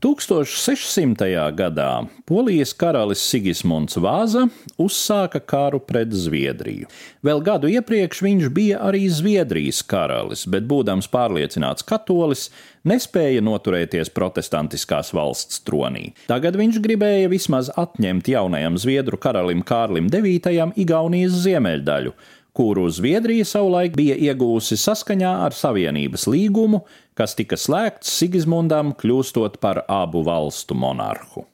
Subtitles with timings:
[0.00, 1.52] 1600.
[1.52, 4.46] gadā Polijas karalis Sigismunds Vāza
[4.80, 6.88] uzsāka karu pret Zviedriju.
[7.20, 12.46] Vēl gadu iepriekš viņš bija arī Zviedrijas karalis, bet, būdams pārliecināts katolis,
[12.88, 16.14] nespēja noturēties protestantiskās valsts tronī.
[16.32, 22.16] Tagad viņš gribēja vismaz atņemt jaunajam Zviedru karalim Kārlim IX Igaunijas ziemeļdaļu
[22.60, 26.82] kuru Zviedrija savulaik bija iegūsi saskaņā ar Savienības līgumu,
[27.16, 31.46] kas tika slēgts Sigismundam, kļūstot par abu valstu monarhu.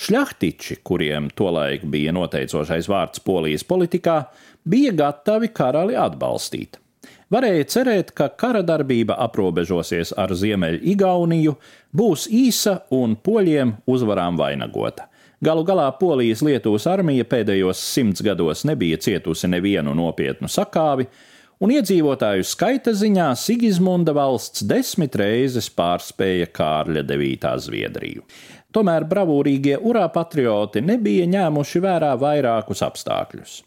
[0.00, 4.14] Šļahtiči, kuriem tolaik bija noteicošais vārds polijas politikā,
[4.64, 6.80] bija gatavi karali atbalstīt.
[7.28, 11.58] Varēja cerēt, ka kara darbība aprobežosies ar Ziemeļu Igauniju,
[11.92, 15.10] būs īsa un poļiem uzvarām vainagota.
[15.44, 21.04] Galu galā Polijas Lietuvas armija pēdējos simts gados nebija cietusi nevienu nopietnu sakāvi,
[21.60, 27.52] un iedzīvotāju skaita ziņā Sigismunda valsts desmit reizes pārspēja Kārļa 9.
[27.66, 28.24] Zviedriju.
[28.72, 33.60] Tomēr bravūrīgie urā patrioti nebija ņēmuši vērā vairākus apstākļus.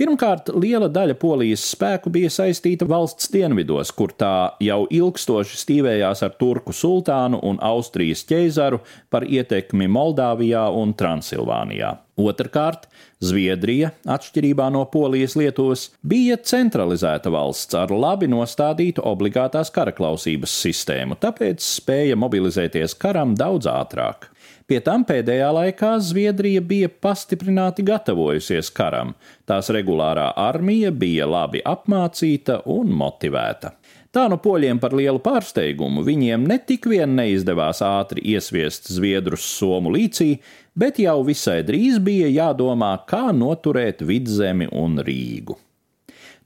[0.00, 6.32] Pirmkārt, liela daļa polijas spēku bija saistīta valsts dienvidos, kur tā jau ilgstoši stīvējās ar
[6.40, 8.80] turku sultānu un Austrijas ķeizaru
[9.12, 11.92] par ietekmi Moldāvijā un Transilvānijā.
[12.20, 12.88] Otrakārt,
[13.20, 21.60] Zviedrija, atšķirībā no Polijas Lietuvas, bija centralizēta valsts ar labi nostādītu obligātās karaklausības sistēmu, tāpēc
[21.64, 24.30] spēja mobilizēties karam daudz ātrāk.
[24.66, 29.14] Pie tam pēdējā laikā Zviedrija bija pastiprināti gatavojusies karam,
[29.48, 33.74] tās regulārā armija bija labi apmācīta un motivēta.
[34.10, 39.92] Tā no poļiem par lielu pārsteigumu viņiem ne tik vien neizdevās ātri iesviest zviedrus somu
[39.94, 40.32] līcī,
[40.74, 45.54] bet jau visai drīz bija jādomā, kā noturēt vidzemi un Rīgu.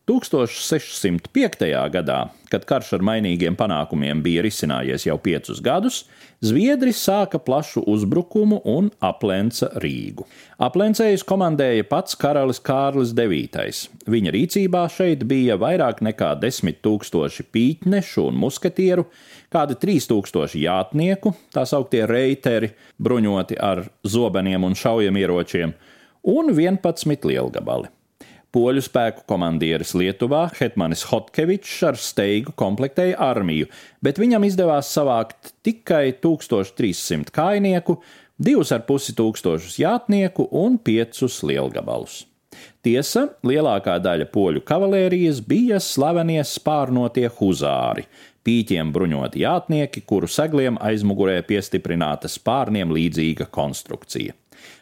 [0.04, 1.64] 1605.
[1.92, 2.18] gadā,
[2.52, 6.04] kad karš ar mainīgiem panākumiem bija risinājies jau piecus gadus,
[6.44, 10.26] Zviedri sāka plašu uzbrukumu un aplenca Rīgu.
[10.60, 13.80] Aplencējus komandēja pats karalis Kārlis IX.
[14.04, 19.06] Viņa rīcībā šeit bija vairāk nekā desmit tūkstoši pīķnešu un musketieru,
[19.48, 25.72] kādi trīs tūkstoši jātnieku, tā sauktie reiteri, bruņoti ar zobeniem un šaujamieročiem,
[26.28, 27.88] un 11 lielgabali.
[28.54, 33.66] Poļu spēku komandieris Lietuvā, Hetmanis Hotkevičs ar steigu komplektēja armiju,
[33.98, 37.98] bet viņam izdevās savākt tikai 1300 kainieku,
[38.38, 42.20] 2,5 tūkstošus jātnieku un 5 lielgabalus.
[42.84, 48.06] Tiesa, lielākā daļa poļu kavalērijas bija slavenie spārnotie huzāri,
[48.46, 54.36] pīķiem bruņoti jātnieki, kuru segliem aizmugurē piestiprināta spārniem līdzīga konstrukcija.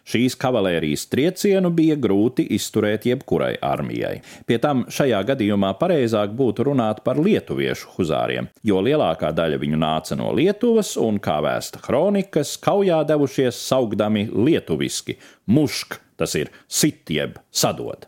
[0.08, 4.16] Šīs kavalērijas triecienu bija grūti izturēt jebkurai armijai.
[4.46, 10.18] Pie tam šajā gadījumā pareizāk būtu runāt par lietuviešu huzāriem, jo lielākā daļa viņu nāca
[10.18, 15.18] no Lietuvas un, kā vēsta kronikas, kaujā devušies saugdami lietuviski-
[15.54, 18.06] mušk, tas ir sitieb, sadod.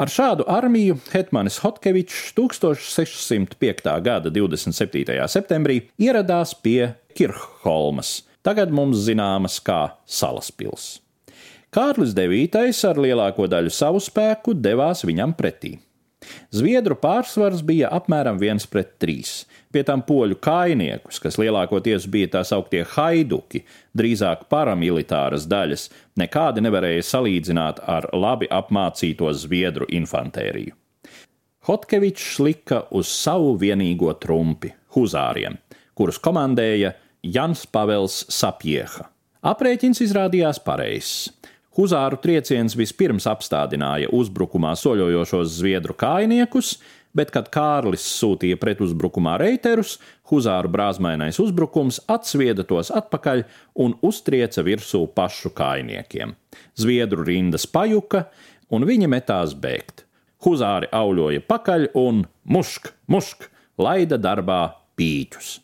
[0.00, 4.00] Ar šādu armiju Hetmanis Hotkevičs 1605.
[4.00, 5.26] gada 27.
[5.28, 10.98] septembrī ieradās pie Kirchholmas, tagad mums zināmas kā Salaspils.
[11.70, 15.76] Kārlis IX ar lielāko daļu savu spēku devās viņam pretī.
[16.52, 19.44] Zviedru pārsvars bija apmēram viens pret trīs.
[19.72, 23.62] Pie tam poļu kainiekus, kas lielākoties bija tā sauktie haiduki,
[23.96, 25.88] drīzāk paramilitāras daļas,
[26.20, 30.74] nekādi nevarēja salīdzināt ar labi apmācīto zviedru infantēriju.
[31.70, 35.56] Hotkevičs lika uz savu vienīgo trumpi- huzāriem,
[35.94, 39.10] kurus komandēja Jans Pavels Sapieha.
[39.44, 41.28] Aprēķins izrādījās pareizs.
[41.76, 46.78] Huzāru trieciens vispirms apstādināja uzbrukumā soļojošos zviedru kājniekus,
[47.16, 49.98] bet, kad Kārlis sūtīja pretuzbrukumā reiterus,
[50.32, 53.44] Huzāru brāzmainais uzbrukums atsvieda tos atpakaļ
[53.84, 56.34] un uztrieca virsū pašu kājniekiem.
[56.80, 58.30] Zviedru rindas pajuka,
[58.72, 60.06] un viņi metās bēgt.
[60.40, 64.62] Huzāri auļoja pakaļ un mušk, mušk, laida darbā
[64.96, 65.58] pīķus.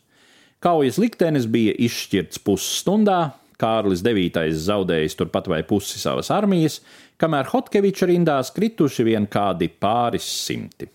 [0.63, 6.79] Kaujas liktenis bija izšķirts pusstundā, Kārlis IX zaudējis turpat vai pusi savas armijas,
[7.17, 10.89] kamēr Hotkeviča rindās krituši vien kādi pāris simti.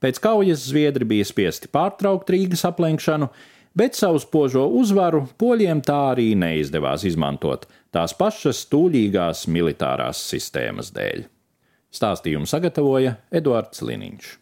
[0.00, 3.28] Pēc kaujas zviedri bija spiesti pārtraukt Rīgas aplenkšanu,
[3.76, 11.24] bet savu spožo uzvaru poļiem tā arī neizdevās izmantot tās pašas tūlīgās militārās sistēmas dēļ.
[11.90, 14.34] Stāstījumu sagatavoja Eduards Liniņš.